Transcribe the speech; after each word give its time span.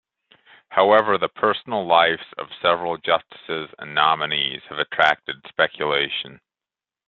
However, 0.69 1.19
the 1.19 1.29
personal 1.29 1.85
lives 1.85 2.23
of 2.39 2.47
several 2.59 2.97
justices 2.97 3.69
and 3.77 3.93
nominees 3.93 4.63
have 4.69 4.79
attracted 4.79 5.35
speculation. 5.47 6.41